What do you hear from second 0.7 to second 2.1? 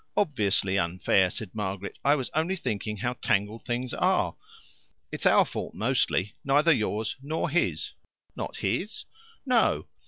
unfair," said Margaret.